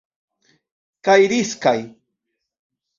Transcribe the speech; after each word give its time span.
Kaj 1.09 1.19
riskaj. 1.35 1.77